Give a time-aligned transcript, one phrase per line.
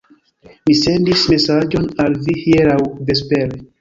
[0.69, 2.79] Mi sendis mesaĝon al vi hieraŭ
[3.11, 3.63] vespere.